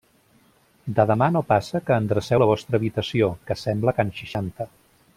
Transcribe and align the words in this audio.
De 0.99 1.03
demà 1.11 1.27
no 1.35 1.43
passa 1.51 1.81
que 1.89 1.99
endreceu 2.05 2.41
la 2.45 2.49
vostra 2.53 2.81
habitació, 2.81 3.31
que 3.51 3.59
sembla 3.67 3.99
can 4.01 4.15
Seixanta! 4.23 4.73